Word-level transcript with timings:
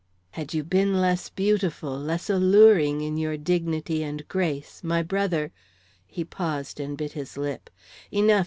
"Had 0.31 0.51
you 0.55 0.63
been 0.63 0.99
less 0.99 1.29
beautiful, 1.29 1.95
less 1.95 2.27
alluring 2.27 3.01
in 3.01 3.17
your 3.17 3.37
dignity 3.37 4.01
and 4.01 4.27
grace, 4.27 4.83
my 4.83 5.03
brother" 5.03 5.51
He 6.07 6.23
paused 6.25 6.79
and 6.79 6.97
bit 6.97 7.11
his 7.11 7.37
lip. 7.37 7.69
"Enough!" 8.11 8.39